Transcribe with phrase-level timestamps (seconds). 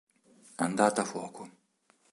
[0.67, 1.43] Andata a fuoco.